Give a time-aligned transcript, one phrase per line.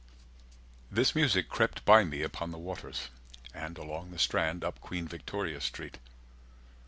[0.89, 3.09] "This music crept by me upon the waters"
[3.53, 5.99] And along the Strand, up Queen Victoria Street.